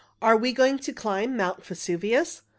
"Are 0.19 0.35
we 0.35 0.51
going 0.51 0.79
to 0.79 0.93
climb 0.93 1.37
Mount 1.37 1.63
Vesuvius?" 1.63 2.41